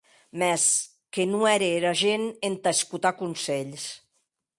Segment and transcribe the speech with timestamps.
[0.39, 0.63] Mès
[1.13, 3.85] que non ère era gent entà escotar conselhs!